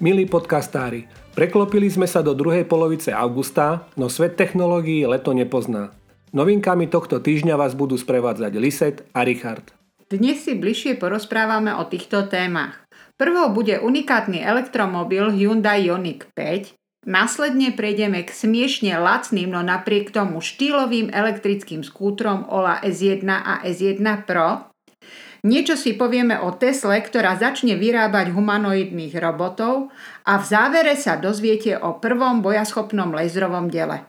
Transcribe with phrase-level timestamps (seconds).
[0.00, 1.04] Milí podcastári,
[1.36, 5.92] preklopili sme sa do druhej polovice augusta, no svet technológií leto nepozná.
[6.32, 9.76] Novinkami tohto týždňa vás budú sprevádzať Liset a Richard.
[10.08, 12.80] Dnes si bližšie porozprávame o týchto témach.
[13.20, 20.40] Prvou bude unikátny elektromobil Hyundai Ioniq 5, následne prejdeme k smiešne lacným, no napriek tomu
[20.40, 24.69] štýlovým elektrickým skútrom Ola S1 a S1 Pro
[25.40, 29.88] Niečo si povieme o Tesle, ktorá začne vyrábať humanoidných robotov
[30.28, 34.04] a v závere sa dozviete o prvom bojaschopnom laserovom dele.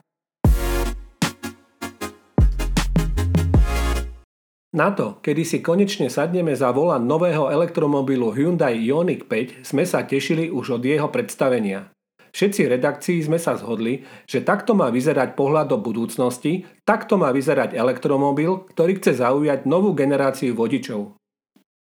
[4.76, 10.04] Na to, kedy si konečne sadneme za volant nového elektromobilu Hyundai Ioniq 5, sme sa
[10.04, 11.96] tešili už od jeho predstavenia.
[12.36, 17.76] Všetci redakcii sme sa zhodli, že takto má vyzerať pohľad do budúcnosti, takto má vyzerať
[17.76, 21.21] elektromobil, ktorý chce zaujať novú generáciu vodičov.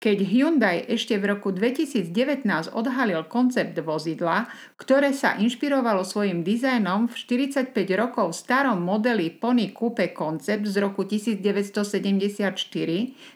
[0.03, 2.43] Keď Hyundai ešte v roku 2019
[2.75, 10.11] odhalil koncept vozidla, ktoré sa inšpirovalo svojim dizajnom v 45 rokov starom modeli Pony Coupe
[10.11, 12.19] Concept z roku 1974,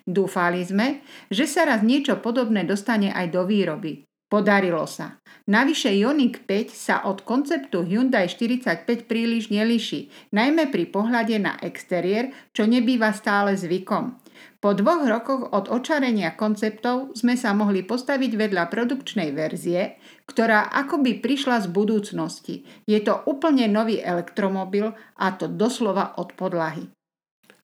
[0.04, 4.04] dúfali sme, že sa raz niečo podobné dostane aj do výroby.
[4.28, 5.24] Podarilo sa.
[5.48, 12.36] Navyše Ioniq 5 sa od konceptu Hyundai 45 príliš neliší, najmä pri pohľade na exteriér,
[12.52, 14.20] čo nebýva stále zvykom.
[14.58, 21.22] Po dvoch rokoch od očarenia konceptov sme sa mohli postaviť vedľa produkčnej verzie, ktorá akoby
[21.22, 22.56] prišla z budúcnosti.
[22.90, 26.90] Je to úplne nový elektromobil a to doslova od podlahy.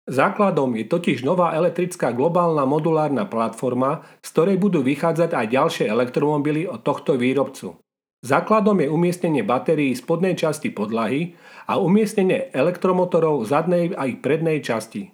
[0.03, 6.67] Základom je totiž nová elektrická globálna modulárna platforma, z ktorej budú vychádzať aj ďalšie elektromobily
[6.67, 7.79] od tohto výrobcu.
[8.23, 11.35] Základom je umiestnenie batérií spodnej časti podlahy
[11.67, 15.11] a umiestnenie elektromotorov zadnej aj prednej časti.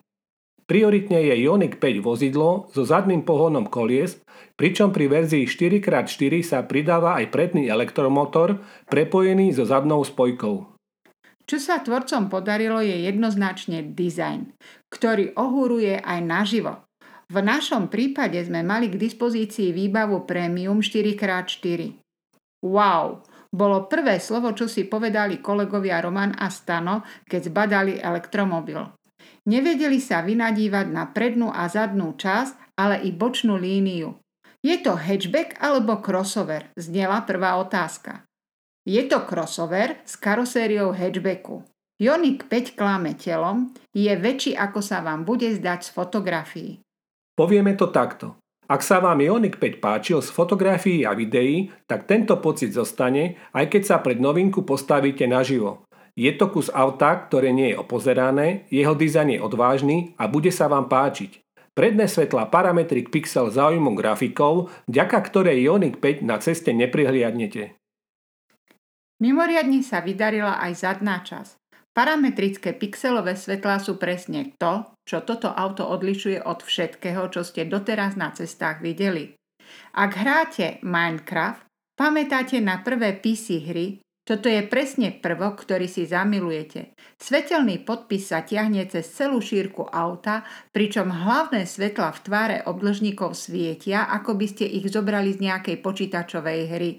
[0.70, 4.22] Prioritne je Ioniq 5 vozidlo so zadným pohonom kolies,
[4.54, 10.70] pričom pri verzii 4x4 sa pridáva aj predný elektromotor prepojený so zadnou spojkou.
[11.50, 14.54] Čo sa tvorcom podarilo je jednoznačne dizajn,
[14.94, 16.86] ktorý ohúruje aj naživo.
[17.34, 21.98] V našom prípade sme mali k dispozícii výbavu Premium 4x4.
[22.62, 28.99] Wow, bolo prvé slovo, čo si povedali kolegovia Roman a Stano, keď zbadali elektromobil.
[29.50, 34.16] Nevedeli sa vynadívať na prednú a zadnú časť, ale i bočnú líniu.
[34.60, 36.68] Je to hatchback alebo crossover?
[36.76, 38.28] Znela prvá otázka.
[38.84, 41.64] Je to crossover s karosériou hatchbacku.
[42.00, 46.72] Ioniq 5 klame telom, je väčší ako sa vám bude zdať z fotografií.
[47.36, 48.40] Povieme to takto.
[48.70, 53.66] Ak sa vám Ioniq 5 páčil z fotografií a videí, tak tento pocit zostane, aj
[53.66, 55.89] keď sa pred novinku postavíte naživo.
[56.20, 60.68] Je to kus auta, ktoré nie je opozerané, jeho dizajn je odvážny a bude sa
[60.68, 61.40] vám páčiť.
[61.72, 64.54] Predné svetla parametrik pixel zaujímavou grafikou,
[64.92, 67.80] vďaka ktorej Ioniq 5 na ceste neprihliadnete.
[69.24, 71.56] Mimoriadne sa vydarila aj zadná časť.
[71.96, 78.20] Parametrické pixelové svetlá sú presne to, čo toto auto odlišuje od všetkého, čo ste doteraz
[78.20, 79.40] na cestách videli.
[79.96, 81.64] Ak hráte Minecraft,
[81.96, 86.94] pamätáte na prvé PC hry, toto je presne prvok, ktorý si zamilujete.
[87.18, 94.06] Svetelný podpis sa tiahne cez celú šírku auta, pričom hlavné svetla v tváre obdlžníkov svietia,
[94.06, 96.92] ako by ste ich zobrali z nejakej počítačovej hry.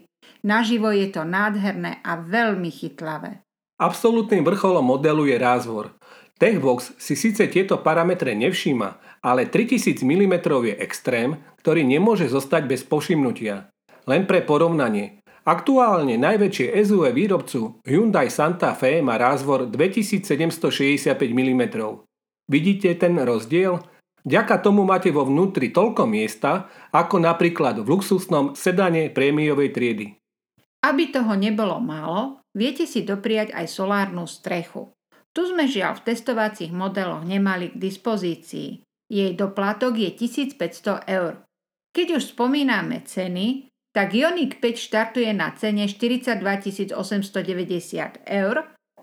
[0.43, 3.47] Naživo je to nádherné a veľmi chytlavé.
[3.79, 5.95] Absolutným vrcholom modelu je rázvor.
[6.35, 10.35] Techbox si síce tieto parametre nevšíma, ale 3000 mm
[10.67, 13.71] je extrém, ktorý nemôže zostať bez povšimnutia.
[14.09, 21.63] Len pre porovnanie, Aktuálne najväčšie SUV výrobcu Hyundai Santa Fe má rázvor 2765 mm.
[22.45, 23.81] Vidíte ten rozdiel?
[24.21, 30.07] Vďaka tomu máte vo vnútri toľko miesta, ako napríklad v luxusnom sedane prémiovej triedy.
[30.85, 34.93] Aby toho nebolo málo, viete si dopriať aj solárnu strechu.
[35.33, 38.85] Tu sme žiaľ v testovacích modeloch nemali k dispozícii.
[39.09, 41.41] Jej doplatok je 1500 eur.
[41.97, 46.39] Keď už spomíname ceny, tak Ioniq 5 štartuje na cene 42
[46.95, 48.57] 890 eur,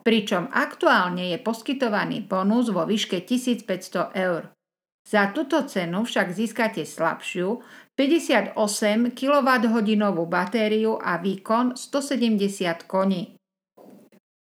[0.04, 4.56] pričom aktuálne je poskytovaný bonus vo výške 1500 eur.
[5.08, 7.64] Za túto cenu však získate slabšiu
[7.96, 8.56] 58
[9.16, 13.40] kWh batériu a výkon 170 koní.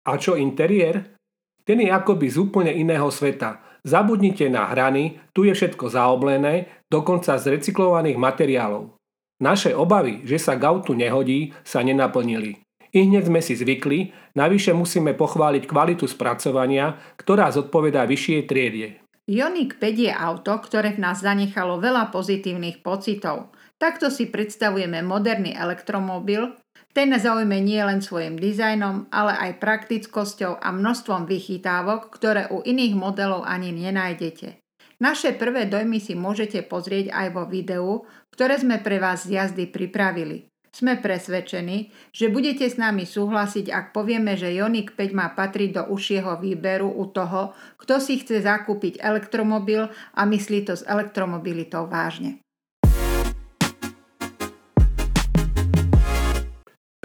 [0.08, 1.12] A čo interiér?
[1.60, 3.60] Ten je akoby z úplne iného sveta.
[3.84, 8.95] Zabudnite na hrany, tu je všetko zaoblené, dokonca z recyklovaných materiálov.
[9.36, 12.64] Naše obavy, že sa gautu nehodí, sa nenaplnili.
[12.96, 19.04] I hneď sme si zvykli, navyše musíme pochváliť kvalitu spracovania, ktorá zodpovedá vyššie triedie.
[19.28, 23.52] Ioniq 5 je auto, ktoré v nás zanechalo veľa pozitívnych pocitov.
[23.76, 26.56] Takto si predstavujeme moderný elektromobil,
[26.96, 32.96] Ten zaujme nie len svojim dizajnom, ale aj praktickosťou a množstvom vychytávok, ktoré u iných
[32.96, 34.64] modelov ani nenájdete.
[34.96, 39.69] Naše prvé dojmy si môžete pozrieť aj vo videu, ktoré sme pre vás z jazdy
[39.69, 40.48] pripravili.
[40.72, 45.82] Sme presvedčení, že budete s nami súhlasiť, ak povieme, že Jonik 5 má patriť do
[45.88, 52.44] užšieho výberu u toho, kto si chce zakúpiť elektromobil a myslí to s elektromobilitou vážne.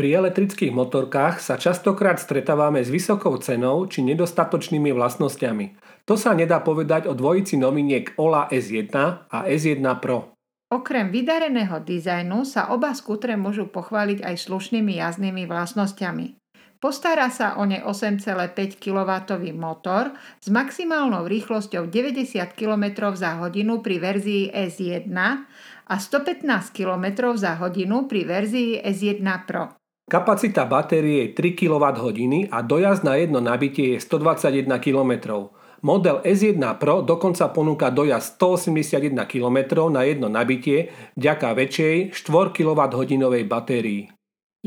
[0.02, 5.78] Pri elektrických motorkách sa častokrát stretávame s vysokou cenou či nedostatočnými vlastnosťami.
[6.10, 8.90] To sa nedá povedať o dvojici nominiek Ola S1
[9.30, 10.34] a S1 Pro.
[10.74, 16.34] Okrem vydareného dizajnu sa oba skútre môžu pochváliť aj slušnými jazdnými vlastnosťami.
[16.82, 19.12] Postará sa o ne 8,5 kW
[19.54, 25.14] motor s maximálnou rýchlosťou 90 km za hodinu pri verzii S1
[25.86, 26.42] a 115
[26.74, 29.78] km za hodinu pri verzii S1 Pro.
[30.12, 35.12] Kapacita batérie je 3 kWh a dojazd na jedno nabitie je 121 km.
[35.88, 43.48] Model S1 Pro dokonca ponúka dojazd 181 km na jedno nabitie vďaka väčšej 4 kWh
[43.48, 44.12] batérii.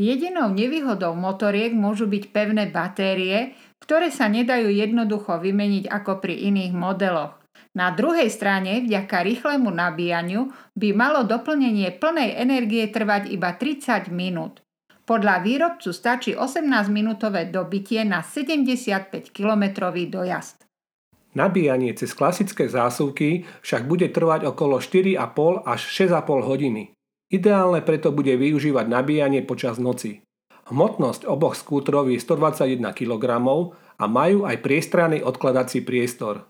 [0.01, 3.53] Jedinou nevýhodou motoriek môžu byť pevné batérie,
[3.85, 7.37] ktoré sa nedajú jednoducho vymeniť ako pri iných modeloch.
[7.77, 14.65] Na druhej strane, vďaka rýchlemu nabíjaniu, by malo doplnenie plnej energie trvať iba 30 minút.
[15.05, 20.65] Podľa výrobcu stačí 18-minútové dobitie na 75-kilometrový dojazd.
[21.37, 26.83] Nabíjanie cez klasické zásuvky však bude trvať okolo 4,5 až 6,5 hodiny.
[27.29, 30.25] Ideálne preto bude využívať nabíjanie počas noci.
[30.73, 33.25] Hmotnosť oboch skútrov je 121 kg
[34.01, 36.49] a majú aj priestranný odkladací priestor.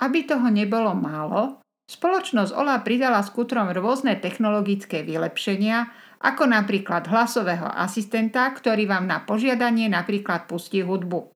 [0.00, 5.90] Aby toho nebolo málo, spoločnosť Ola pridala skútrom rôzne technologické vylepšenia
[6.22, 11.32] ako napríklad hlasového asistenta, ktorý vám na požiadanie napríklad pustí hudbu.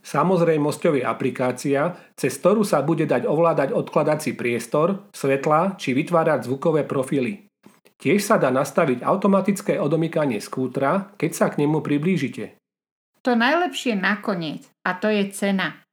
[0.00, 6.88] Samozrejmosťou je aplikácia, cez ktorú sa bude dať ovládať odkladací priestor, svetla či vytvárať zvukové
[6.88, 7.44] profily.
[8.00, 12.56] Tiež sa dá nastaviť automatické odomykanie skútra, keď sa k nemu priblížite.
[13.28, 15.84] To najlepšie nakoniec, a to je cena.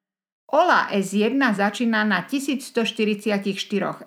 [0.48, 3.44] Ola S1 začína na 1144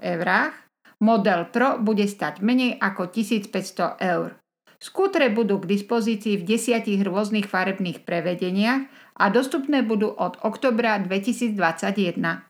[0.01, 0.57] eurách
[1.05, 4.41] Model Pro bude stať menej ako 1500 eur.
[4.81, 8.89] Skútre budú k dispozícii v desiatich rôznych farebných prevedeniach
[9.21, 12.49] a dostupné budú od oktobra 2021.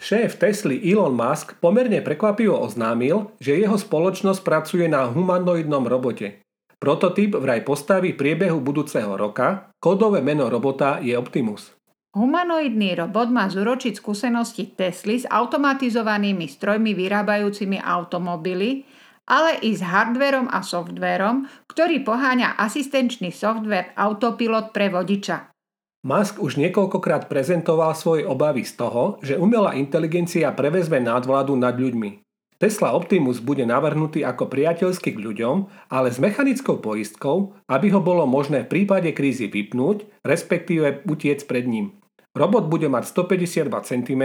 [0.00, 6.43] Šéf Tesly Elon Musk pomerne prekvapivo oznámil, že jeho spoločnosť pracuje na humanoidnom robote.
[6.84, 11.72] Prototyp vraj postaví priebehu budúceho roka, kódové meno robota je Optimus.
[12.12, 18.84] Humanoidný robot má zúročiť skúsenosti Tesly s automatizovanými strojmi vyrábajúcimi automobily,
[19.24, 25.56] ale i s hardverom a softverom, ktorý poháňa asistenčný software Autopilot pre vodiča.
[26.04, 32.23] Musk už niekoľkokrát prezentoval svoje obavy z toho, že umelá inteligencia prevezme nadvládu nad ľuďmi.
[32.64, 38.24] Tesla Optimus bude navrhnutý ako priateľský k ľuďom, ale s mechanickou poistkou, aby ho bolo
[38.24, 41.92] možné v prípade krízy vypnúť, respektíve utiec pred ním.
[42.32, 44.22] Robot bude mať 152 cm,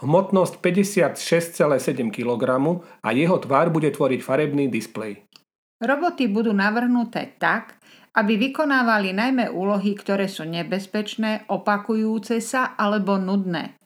[0.00, 2.42] hmotnosť 56,7 kg
[3.04, 5.28] a jeho tvár bude tvoriť farebný displej.
[5.76, 7.76] Roboty budú navrhnuté tak,
[8.16, 13.77] aby vykonávali najmä úlohy, ktoré sú nebezpečné, opakujúce sa alebo nudné.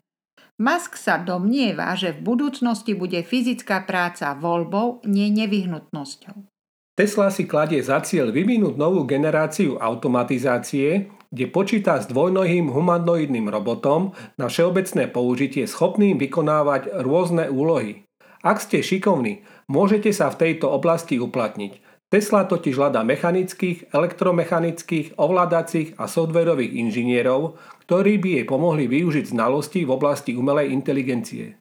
[0.61, 6.49] Musk sa domnieva, že v budúcnosti bude fyzická práca voľbou, nie nevyhnutnosťou.
[6.93, 14.13] Tesla si kladie za cieľ vyvinúť novú generáciu automatizácie, kde počíta s dvojnohým humanoidným robotom
[14.37, 18.05] na všeobecné použitie schopným vykonávať rôzne úlohy.
[18.45, 21.81] Ak ste šikovní, môžete sa v tejto oblasti uplatniť.
[22.13, 27.57] Tesla totiž hľadá mechanických, elektromechanických, ovládacích a softverových inžinierov,
[27.89, 31.57] ktorí by jej pomohli využiť znalosti v oblasti umelej inteligencie.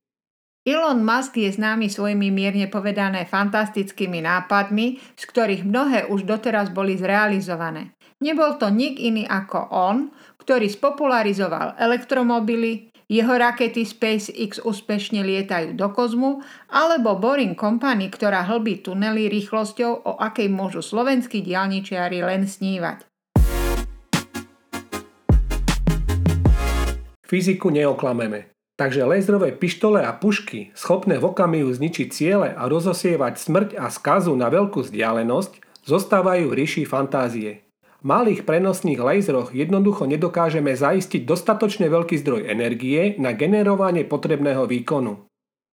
[0.67, 6.99] Elon Musk je známy svojimi mierne povedané fantastickými nápadmi, z ktorých mnohé už doteraz boli
[6.99, 7.95] zrealizované.
[8.19, 10.11] Nebol to nik iný ako on,
[10.43, 16.39] ktorý spopularizoval elektromobily, jeho rakety SpaceX úspešne lietajú do kozmu,
[16.71, 23.03] alebo Boring Company, ktorá hlbí tunely rýchlosťou, o akej môžu slovenskí dialničiari len snívať.
[27.27, 28.47] Fyziku neoklameme.
[28.79, 34.33] Takže lézrové pištole a pušky, schopné v okamihu zničiť ciele a rozosievať smrť a skazu
[34.33, 37.70] na veľkú vzdialenosť, zostávajú ríši fantázie
[38.01, 45.25] malých prenosných laseroch jednoducho nedokážeme zaistiť dostatočne veľký zdroj energie na generovanie potrebného výkonu.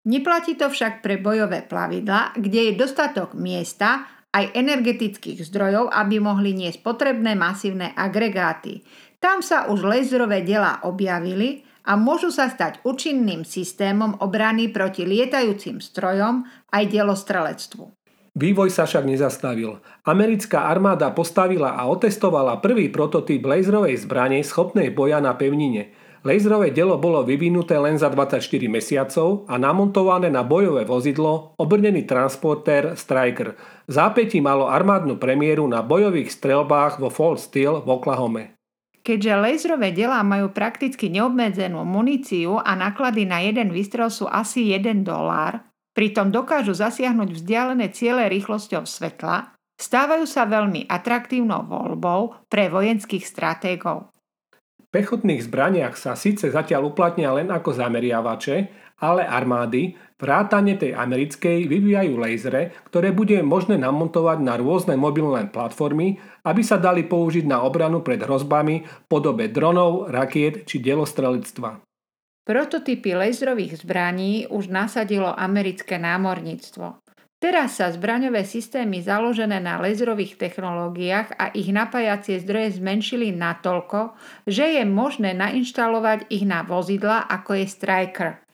[0.08, 6.54] Neplatí to však pre bojové plavidla, kde je dostatok miesta aj energetických zdrojov, aby mohli
[6.54, 8.84] niesť potrebné masívne agregáty.
[9.18, 15.80] Tam sa už laserové dela objavili a môžu sa stať účinným systémom obrany proti lietajúcim
[15.80, 17.97] strojom aj delostrelectvu.
[18.38, 19.82] Vývoj sa však nezastavil.
[20.06, 25.90] Americká armáda postavila a otestovala prvý prototyp laserovej zbrane schopnej boja na pevnine–
[26.26, 32.98] Laserové delo bolo vyvinuté len za 24 mesiacov a namontované na bojové vozidlo obrnený transportér
[32.98, 33.54] Striker.
[33.86, 33.96] V
[34.42, 38.58] malo armádnu premiéru na bojových strelbách vo Fort Steel v Oklahome.
[39.06, 45.06] Keďže laserové delá majú prakticky neobmedzenú muníciu a náklady na jeden výstrel sú asi 1
[45.06, 45.64] dolár,
[45.98, 54.14] pritom dokážu zasiahnuť vzdialené ciele rýchlosťou svetla, stávajú sa veľmi atraktívnou voľbou pre vojenských stratégov
[54.88, 58.56] pechotných zbraniach sa síce zatiaľ uplatnia len ako zameriavače,
[58.98, 66.18] ale armády, vrátane tej americkej, vyvíjajú lasery, ktoré bude možné namontovať na rôzne mobilné platformy,
[66.42, 71.87] aby sa dali použiť na obranu pred hrozbami v podobe dronov, rakiet či delostrelectva.
[72.48, 76.96] Prototypy laserových zbraní už nasadilo americké námorníctvo.
[77.36, 84.16] Teraz sa zbraňové systémy založené na laserových technológiách a ich napájacie zdroje zmenšili natoľko,
[84.48, 88.47] že je možné nainštalovať ich na vozidla ako je Striker.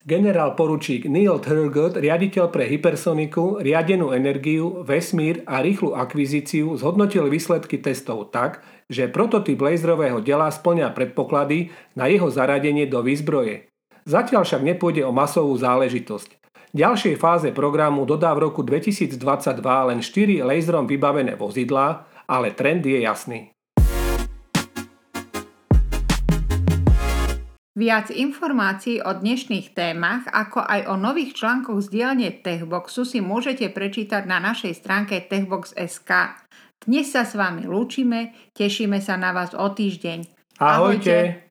[0.00, 7.76] Generál poručík Neil Thurgood, riaditeľ pre hypersoniku, riadenú energiu, vesmír a rýchlu akvizíciu, zhodnotil výsledky
[7.76, 13.68] testov tak, že prototyp laserového dela splňa predpoklady na jeho zaradenie do výzbroje.
[14.08, 16.40] Zatiaľ však nepôjde o masovú záležitosť.
[16.72, 19.20] Ďalšej fáze programu dodá v roku 2022
[19.60, 23.52] len 4 laserom vybavené vozidlá, ale trend je jasný.
[27.80, 33.72] Viac informácií o dnešných témach, ako aj o nových článkoch z dielne Techboxu si môžete
[33.72, 36.12] prečítať na našej stránke techbox.sk.
[36.84, 40.28] Dnes sa s vami lúčime, tešíme sa na vás o týždeň.
[40.60, 41.40] Ahojte!
[41.40, 41.49] Ahojte.